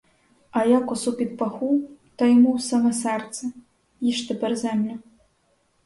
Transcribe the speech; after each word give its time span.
А 0.51 0.65
я 0.65 0.79
косу 0.79 1.13
під 1.13 1.37
паху, 1.37 1.89
та 2.15 2.25
йому 2.27 2.51
у 2.53 2.59
саме 2.59 2.93
серце, 2.93 3.47
їж 3.99 4.21
тепер 4.27 4.55
землю. 4.55 4.99